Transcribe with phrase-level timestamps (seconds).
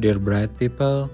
[0.00, 1.12] dear bright people.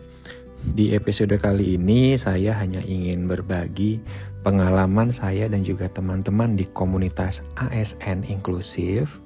[0.63, 3.99] Di episode kali ini saya hanya ingin berbagi
[4.47, 9.19] pengalaman saya dan juga teman-teman di komunitas ASN inklusif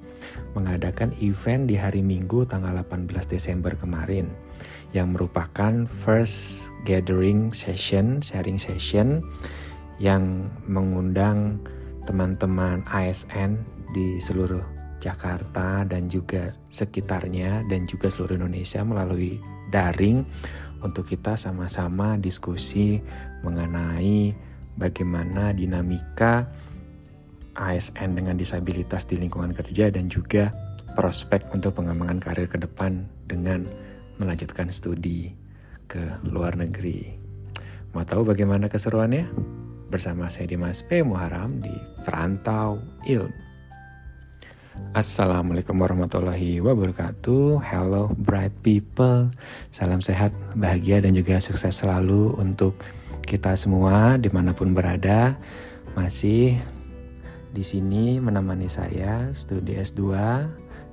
[0.57, 4.29] mengadakan event di hari Minggu tanggal 18 Desember kemarin
[4.97, 9.21] yang merupakan first gathering session, sharing session
[10.01, 11.61] yang mengundang
[12.09, 13.61] teman-teman ASN
[13.93, 14.61] di seluruh
[15.01, 19.41] Jakarta dan juga sekitarnya dan juga seluruh Indonesia melalui
[19.73, 20.21] daring
[20.85, 23.01] untuk kita sama-sama diskusi
[23.41, 24.33] mengenai
[24.77, 26.45] bagaimana dinamika
[27.57, 30.53] ASN dengan disabilitas di lingkungan kerja dan juga
[30.93, 33.65] prospek untuk pengembangan karir ke depan dengan
[34.21, 35.33] melanjutkan studi
[35.89, 37.17] ke luar negeri.
[37.91, 39.27] Mau tahu bagaimana keseruannya?
[39.91, 41.03] Bersama saya Dimas P.
[41.03, 41.75] Muharam di
[42.07, 43.50] Perantau Ilmu.
[44.97, 49.29] Assalamualaikum warahmatullahi wabarakatuh Hello bright people
[49.69, 52.73] Salam sehat, bahagia dan juga sukses selalu untuk
[53.21, 55.37] kita semua di mana pun berada
[55.93, 56.57] Masih
[57.51, 60.01] di sini menemani saya studi S2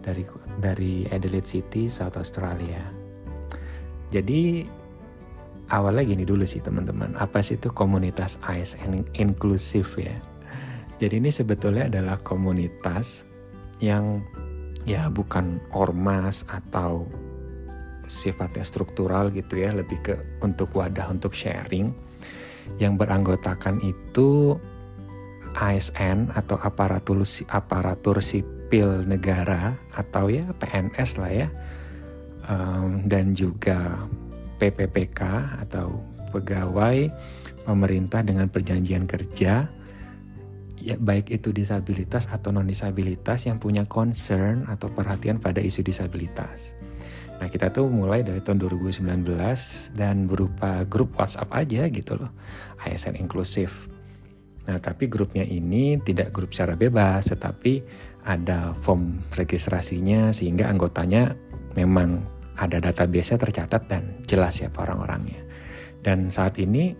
[0.02, 0.24] dari
[0.58, 2.82] dari Adelaide City, South Australia.
[4.08, 4.64] Jadi
[5.70, 10.16] awalnya gini dulu sih teman-teman, apa sih itu komunitas ASN inklusif ya?
[10.98, 13.27] Jadi ini sebetulnya adalah komunitas
[13.78, 14.22] yang
[14.88, 17.06] ya bukan ormas atau
[18.08, 21.92] sifatnya struktural gitu ya, lebih ke untuk wadah untuk sharing.
[22.80, 24.56] Yang beranggotakan itu
[25.56, 31.48] ASN atau aparatur aparatur sipil negara atau ya PNS lah ya,
[32.48, 34.08] um, dan juga
[34.58, 35.20] PPPK
[35.64, 36.02] atau
[36.34, 37.08] pegawai
[37.64, 39.68] pemerintah dengan perjanjian kerja
[40.78, 46.78] ya baik itu disabilitas atau non disabilitas yang punya concern atau perhatian pada isu disabilitas.
[47.38, 49.04] Nah kita tuh mulai dari tahun 2019
[49.94, 52.30] dan berupa grup WhatsApp aja gitu loh,
[52.82, 53.86] ASN inklusif.
[54.66, 57.82] Nah tapi grupnya ini tidak grup secara bebas, tetapi
[58.26, 61.38] ada form registrasinya sehingga anggotanya
[61.78, 62.26] memang
[62.58, 65.38] ada database-nya tercatat dan jelas siapa orang-orangnya.
[66.02, 66.92] Dan saat ini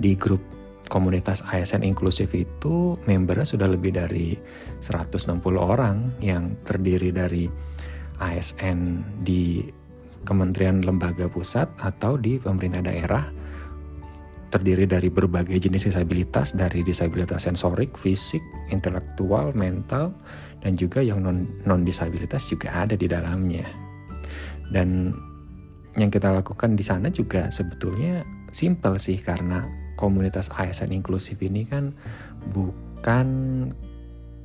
[0.00, 0.53] di grup
[0.94, 4.38] komunitas ASN inklusif itu membernya sudah lebih dari
[4.78, 7.50] 160 orang yang terdiri dari
[8.22, 9.58] ASN di
[10.22, 13.26] kementerian lembaga pusat atau di pemerintah daerah
[14.54, 18.40] terdiri dari berbagai jenis disabilitas dari disabilitas sensorik, fisik,
[18.70, 20.14] intelektual, mental
[20.62, 23.66] dan juga yang non non disabilitas juga ada di dalamnya.
[24.70, 25.10] Dan
[25.98, 28.22] yang kita lakukan di sana juga sebetulnya
[28.54, 31.94] simple sih karena komunitas ASN inklusif ini kan
[32.50, 33.26] bukan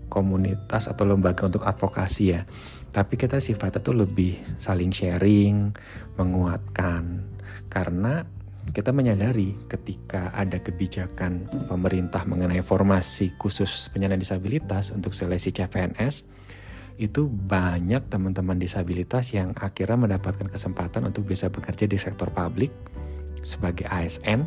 [0.09, 2.41] komunitas atau lembaga untuk advokasi ya.
[2.89, 5.69] Tapi kita sifatnya tuh lebih saling sharing,
[6.17, 7.21] menguatkan.
[7.69, 8.25] Karena
[8.73, 16.25] kita menyadari ketika ada kebijakan pemerintah mengenai formasi khusus penyandang disabilitas untuk seleksi CPNS,
[16.99, 22.73] itu banyak teman-teman disabilitas yang akhirnya mendapatkan kesempatan untuk bisa bekerja di sektor publik
[23.39, 24.43] sebagai ASN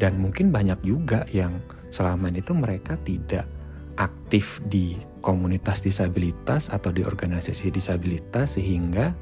[0.00, 1.60] dan mungkin banyak juga yang
[1.90, 3.46] selama itu mereka tidak
[3.96, 9.16] aktif di komunitas disabilitas atau di organisasi disabilitas sehingga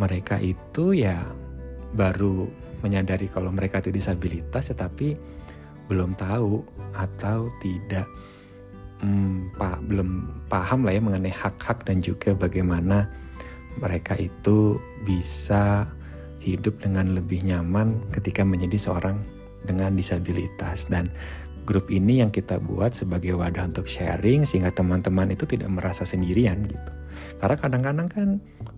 [0.00, 1.20] mereka itu ya
[1.92, 2.48] baru
[2.80, 5.14] menyadari kalau mereka itu disabilitas tetapi
[5.92, 6.64] belum tahu
[6.96, 8.08] atau tidak
[9.04, 13.10] hmm, pak belum paham lah ya mengenai hak-hak dan juga bagaimana
[13.76, 15.84] mereka itu bisa
[16.40, 19.20] hidup dengan lebih nyaman ketika menjadi seorang
[19.64, 21.12] dengan disabilitas dan
[21.68, 26.66] grup ini yang kita buat sebagai wadah untuk sharing sehingga teman-teman itu tidak merasa sendirian
[26.66, 26.90] gitu.
[27.38, 28.28] Karena kadang-kadang kan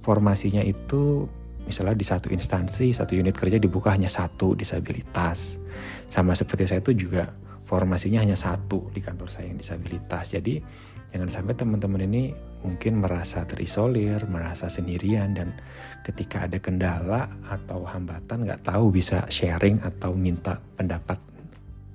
[0.04, 1.26] formasinya itu
[1.64, 5.62] misalnya di satu instansi, satu unit kerja dibuka hanya satu disabilitas.
[6.10, 7.30] Sama seperti saya itu juga
[7.72, 10.28] formasinya hanya satu di kantor saya yang disabilitas.
[10.28, 10.60] Jadi
[11.08, 15.56] jangan sampai teman-teman ini mungkin merasa terisolir, merasa sendirian dan
[16.04, 21.16] ketika ada kendala atau hambatan nggak tahu bisa sharing atau minta pendapat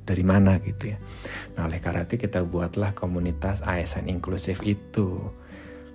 [0.02, 0.98] dari mana gitu ya.
[1.54, 5.14] Nah oleh karena itu kita buatlah komunitas ASN inklusif itu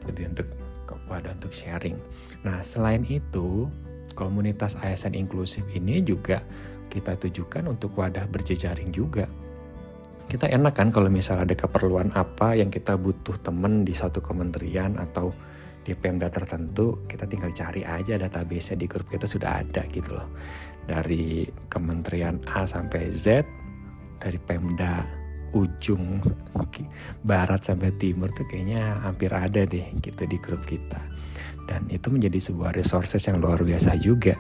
[0.07, 0.47] lebih untuk
[0.87, 1.99] kepada untuk sharing.
[2.47, 3.67] Nah selain itu
[4.15, 6.39] komunitas ASN inklusif ini juga
[6.87, 9.27] kita tujukan untuk wadah berjejaring juga
[10.33, 14.97] kita enak kan kalau misalnya ada keperluan apa yang kita butuh temen di satu kementerian
[14.97, 15.29] atau
[15.85, 20.33] di Pemda tertentu, kita tinggal cari aja database di grup kita sudah ada gitu loh.
[20.89, 23.45] Dari kementerian A sampai Z,
[24.17, 25.05] dari Pemda
[25.53, 26.25] ujung
[27.29, 30.97] barat sampai timur tuh kayaknya hampir ada deh gitu di grup kita
[31.69, 34.33] dan itu menjadi sebuah resources yang luar biasa juga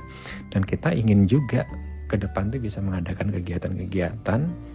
[0.48, 1.68] dan kita ingin juga
[2.08, 4.71] ke depan tuh bisa mengadakan kegiatan-kegiatan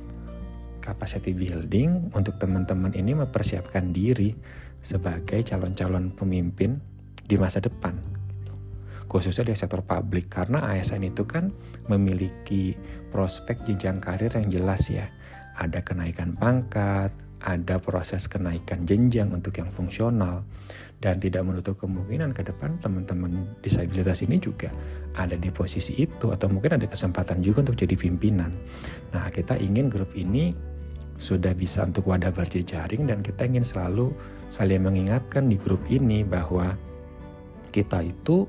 [0.88, 4.32] capacity building untuk teman-teman ini mempersiapkan diri
[4.80, 6.80] sebagai calon-calon pemimpin
[7.28, 8.00] di masa depan.
[9.08, 11.52] Khususnya di sektor publik karena ASN itu kan
[11.92, 12.76] memiliki
[13.12, 15.12] prospek jenjang karir yang jelas ya.
[15.60, 17.12] Ada kenaikan pangkat
[17.44, 20.46] ada proses kenaikan jenjang untuk yang fungsional.
[20.98, 24.74] Dan tidak menutup kemungkinan ke depan teman-teman disabilitas ini juga
[25.14, 28.50] ada di posisi itu atau mungkin ada kesempatan juga untuk jadi pimpinan.
[29.14, 30.58] Nah, kita ingin grup ini
[31.18, 34.14] sudah bisa untuk wadah berjejaring dan kita ingin selalu
[34.48, 36.78] saling mengingatkan di grup ini bahwa
[37.74, 38.46] kita itu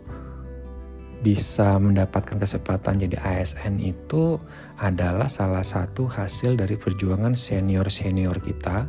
[1.19, 4.38] bisa mendapatkan kesempatan jadi ASN itu
[4.79, 8.87] adalah salah satu hasil dari perjuangan senior-senior kita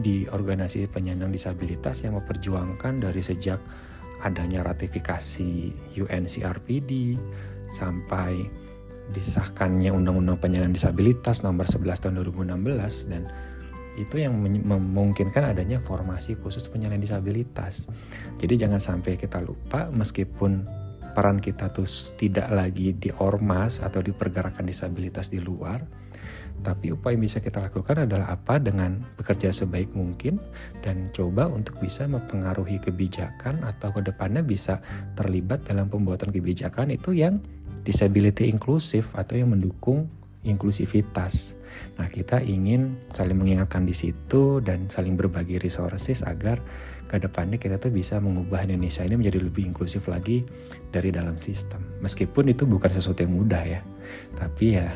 [0.00, 3.60] di organisasi penyandang disabilitas yang memperjuangkan dari sejak
[4.24, 7.20] adanya ratifikasi UNCRPD
[7.68, 8.48] sampai
[9.10, 13.22] disahkannya Undang-Undang Penyandang Disabilitas nomor 11 tahun 2016 dan
[13.98, 17.90] itu yang memungkinkan adanya formasi khusus penyandang disabilitas.
[18.40, 20.64] Jadi jangan sampai kita lupa meskipun
[21.12, 21.84] peran kita tuh
[22.16, 25.82] tidak lagi di ormas atau di pergerakan disabilitas di luar,
[26.60, 30.36] tapi upaya yang bisa kita lakukan adalah apa dengan bekerja sebaik mungkin
[30.84, 34.78] dan coba untuk bisa mempengaruhi kebijakan atau ke depannya bisa
[35.16, 37.40] terlibat dalam pembuatan kebijakan itu yang
[37.82, 40.08] disability inklusif atau yang mendukung
[40.44, 41.60] inklusivitas.
[42.00, 46.60] Nah, kita ingin saling mengingatkan di situ dan saling berbagi resources agar
[47.10, 50.46] ke depannya kita tuh bisa mengubah Indonesia ini menjadi lebih inklusif lagi
[50.88, 51.82] dari dalam sistem.
[52.00, 53.80] Meskipun itu bukan sesuatu yang mudah ya.
[54.38, 54.88] Tapi ya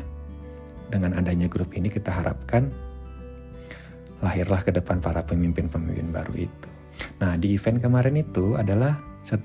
[0.89, 2.71] dengan adanya grup ini kita harapkan
[4.23, 6.69] lahirlah ke depan para pemimpin-pemimpin baru itu.
[7.19, 8.95] Nah, di event kemarin itu adalah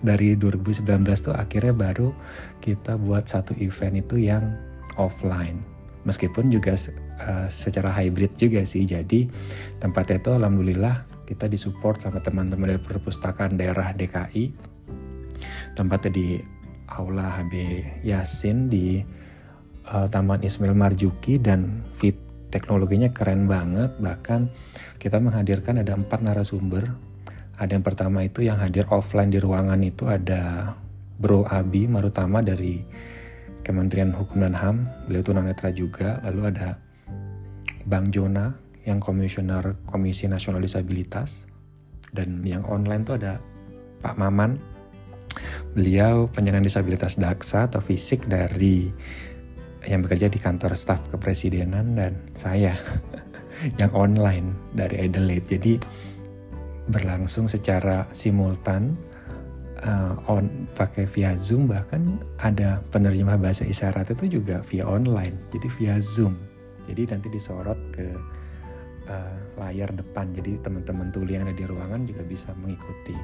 [0.05, 0.85] dari 2019
[1.25, 2.13] tuh akhirnya baru
[2.61, 4.45] kita buat satu event itu yang
[5.01, 5.61] offline.
[6.05, 8.85] Meskipun juga uh, secara hybrid juga sih.
[8.89, 9.29] Jadi
[9.81, 14.71] tempatnya itu alhamdulillah kita disupport sama teman-teman dari perpustakaan daerah DKI
[15.79, 16.29] tempatnya di
[16.91, 17.55] Aula HB
[18.03, 18.99] Yasin di
[19.87, 22.19] uh, Taman Ismail Marjuki dan fit
[22.51, 24.51] teknologinya keren banget bahkan
[24.99, 26.91] kita menghadirkan ada empat narasumber
[27.61, 30.73] ada yang pertama itu yang hadir offline di ruangan itu ada
[31.21, 32.81] Bro Abi Marutama dari
[33.61, 34.89] Kementerian Hukum dan HAM.
[35.05, 36.25] Beliau tunanetra juga.
[36.25, 36.81] Lalu ada
[37.85, 38.57] Bang Jona
[38.89, 41.45] yang komisioner Komisi Nasional Disabilitas.
[42.09, 43.37] Dan yang online tuh ada
[44.01, 44.57] Pak Maman.
[45.77, 48.89] Beliau penyandang disabilitas daksa atau fisik dari
[49.85, 52.73] yang bekerja di kantor staf kepresidenan dan saya
[53.81, 55.61] yang online dari Adelaide.
[55.61, 55.73] Jadi
[56.91, 58.99] berlangsung secara simultan
[59.87, 65.69] uh, on pakai via Zoom bahkan ada penerjemah bahasa isyarat itu juga via online jadi
[65.79, 66.37] via Zoom.
[66.91, 68.07] Jadi nanti disorot ke
[69.07, 70.35] uh, layar depan.
[70.35, 73.15] Jadi teman-teman tuli yang ada di ruangan juga bisa mengikuti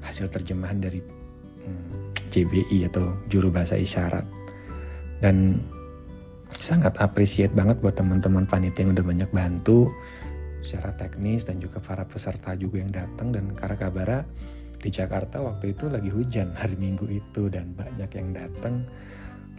[0.00, 4.24] hasil terjemahan dari hmm, JBI atau juru bahasa isyarat.
[5.18, 5.60] Dan
[6.58, 9.90] sangat appreciate banget buat teman-teman panitia yang udah banyak bantu
[10.60, 14.20] secara teknis dan juga para peserta juga yang datang dan karena kabarnya
[14.78, 18.86] di Jakarta waktu itu lagi hujan hari Minggu itu dan banyak yang datang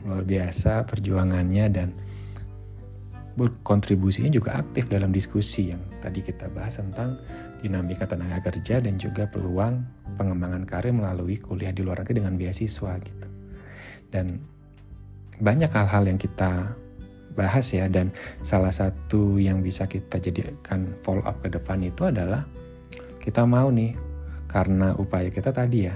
[0.07, 1.91] luar biasa perjuangannya dan
[3.63, 7.15] kontribusinya juga aktif dalam diskusi yang tadi kita bahas tentang
[7.63, 9.79] dinamika tenaga kerja dan juga peluang
[10.19, 13.27] pengembangan karir melalui kuliah di luar negeri dengan beasiswa gitu.
[14.11, 14.39] Dan
[15.39, 16.75] banyak hal-hal yang kita
[17.39, 18.11] bahas ya dan
[18.43, 22.43] salah satu yang bisa kita jadikan follow up ke depan itu adalah
[23.23, 23.95] kita mau nih
[24.51, 25.95] karena upaya kita tadi ya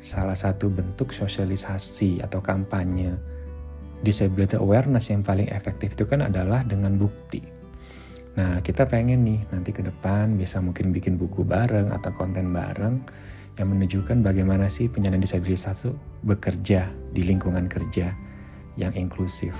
[0.00, 3.12] salah satu bentuk sosialisasi atau kampanye
[4.00, 7.44] disability awareness yang paling efektif itu kan adalah dengan bukti.
[8.40, 13.04] Nah, kita pengen nih nanti ke depan bisa mungkin bikin buku bareng atau konten bareng
[13.60, 15.92] yang menunjukkan bagaimana sih penyandang disabilitas itu
[16.24, 18.16] bekerja di lingkungan kerja
[18.80, 19.52] yang inklusif.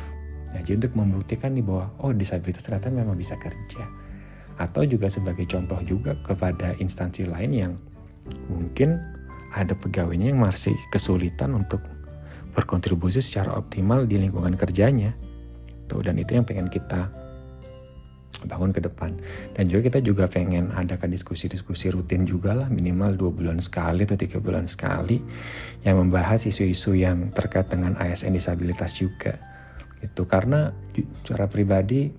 [0.50, 3.86] Nah, jadi untuk membuktikan nih bahwa oh disabilitas ternyata memang bisa kerja.
[4.60, 7.72] Atau juga sebagai contoh juga kepada instansi lain yang
[8.50, 9.00] mungkin
[9.54, 11.82] ada pegawainya yang masih kesulitan untuk
[12.54, 15.14] berkontribusi secara optimal di lingkungan kerjanya.
[15.86, 17.10] Tuh, dan itu yang pengen kita
[18.46, 19.16] bangun ke depan.
[19.52, 24.16] Dan juga kita juga pengen adakan diskusi-diskusi rutin juga lah minimal dua bulan sekali atau
[24.16, 25.20] tiga bulan sekali
[25.84, 29.36] yang membahas isu-isu yang terkait dengan ASN disabilitas juga.
[30.00, 32.10] Itu karena secara pribadi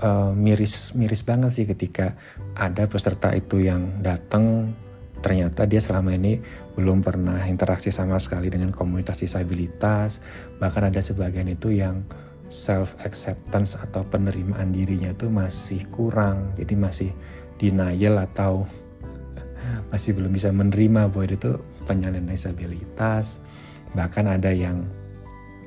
[0.00, 2.16] uh, miris miris banget sih ketika
[2.56, 4.72] ada peserta itu yang datang.
[5.16, 6.38] Ternyata dia selama ini
[6.76, 10.22] belum pernah interaksi sama sekali dengan komunitas disabilitas.
[10.60, 12.04] Bahkan ada sebagian itu yang
[12.46, 16.54] self acceptance atau penerimaan dirinya itu masih kurang.
[16.54, 17.10] Jadi masih
[17.58, 18.68] denial atau
[19.90, 23.42] masih belum bisa menerima bahwa itu penyandang disabilitas.
[23.98, 24.84] Bahkan ada yang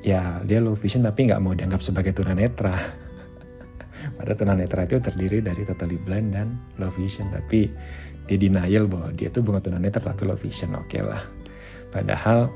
[0.06, 2.76] ya dia low vision tapi nggak mau dianggap sebagai tunanetra.
[4.18, 7.28] Pada tunanetra itu terdiri dari totally blind dan low vision.
[7.32, 7.68] Tapi
[8.30, 10.76] dia denial bahwa dia tuh bukan tunanetra tapi low vision.
[10.80, 11.22] Oke okay lah.
[11.90, 12.48] Padahal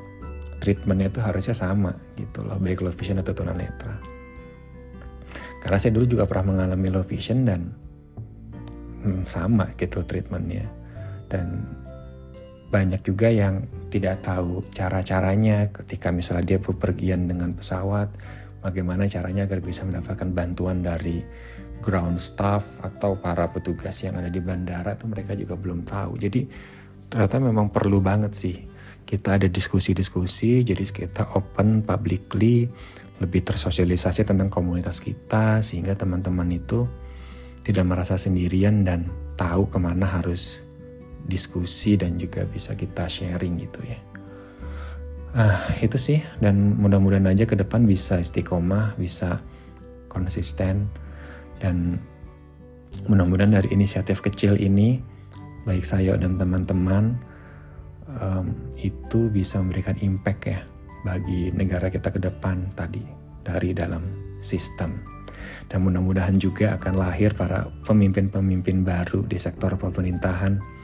[0.64, 2.56] treatmentnya itu harusnya sama gitu loh.
[2.62, 3.96] Baik low vision atau tunanetra.
[5.64, 7.72] Karena saya dulu juga pernah mengalami low vision dan
[9.04, 10.68] hmm, sama gitu treatmentnya.
[11.28, 11.64] Dan
[12.72, 18.10] banyak juga yang tidak tahu cara-caranya ketika misalnya dia bepergian dengan pesawat,
[18.66, 21.22] bagaimana caranya agar bisa mendapatkan bantuan dari
[21.86, 26.18] ground staff atau para petugas yang ada di bandara itu mereka juga belum tahu.
[26.18, 26.42] Jadi
[27.06, 28.58] ternyata memang perlu banget sih
[29.06, 32.66] kita ada diskusi-diskusi, jadi kita open publicly,
[33.22, 36.90] lebih tersosialisasi tentang komunitas kita sehingga teman-teman itu
[37.62, 39.06] tidak merasa sendirian dan
[39.38, 40.63] tahu ke mana harus
[41.24, 44.00] diskusi dan juga bisa kita sharing gitu ya.
[45.34, 46.20] Ah, itu sih.
[46.38, 49.42] Dan mudah-mudahan aja ke depan bisa istiqomah, bisa
[50.06, 50.88] konsisten.
[51.58, 51.98] Dan
[53.10, 55.02] mudah-mudahan dari inisiatif kecil ini
[55.66, 57.18] baik saya dan teman-teman
[58.20, 60.62] um, itu bisa memberikan impact ya
[61.08, 63.02] bagi negara kita ke depan tadi
[63.42, 64.04] dari dalam
[64.38, 65.02] sistem.
[65.66, 70.83] Dan mudah-mudahan juga akan lahir para pemimpin-pemimpin baru di sektor pemerintahan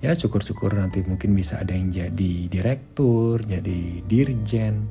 [0.00, 4.88] ya syukur-syukur nanti mungkin bisa ada yang jadi direktur, jadi dirjen,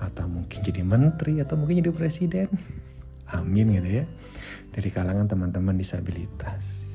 [0.00, 2.48] atau mungkin jadi menteri, atau mungkin jadi presiden.
[3.32, 4.04] Amin gitu ya.
[4.70, 6.92] Dari kalangan teman-teman disabilitas.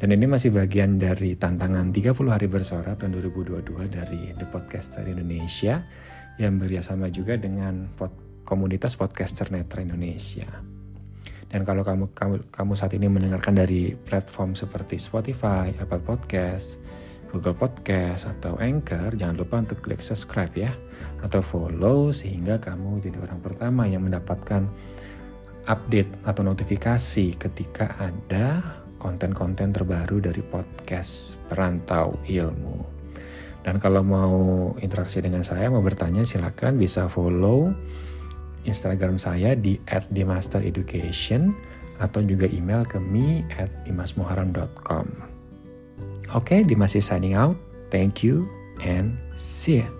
[0.00, 5.84] Dan ini masih bagian dari tantangan 30 hari bersuara tahun 2022 dari The Podcaster Indonesia
[6.40, 8.08] yang bekerjasama juga dengan pod,
[8.48, 10.79] komunitas podcaster netra Indonesia.
[11.50, 16.78] Dan kalau kamu, kamu kamu saat ini mendengarkan dari platform seperti Spotify, Apple Podcast,
[17.34, 20.70] Google Podcast atau Anchor, jangan lupa untuk klik subscribe ya
[21.22, 24.66] atau follow sehingga kamu jadi orang pertama yang mendapatkan
[25.66, 28.62] update atau notifikasi ketika ada
[28.98, 33.00] konten-konten terbaru dari podcast Perantau Ilmu.
[33.60, 34.36] Dan kalau mau
[34.80, 37.72] interaksi dengan saya, mau bertanya silakan bisa follow
[38.64, 41.52] Instagram saya di @dimastereducation
[42.00, 45.06] atau juga email ke me at dimasmuharam.com.
[46.30, 47.58] Oke, okay, Dimas is signing out.
[47.92, 48.48] Thank you
[48.80, 49.99] and see you.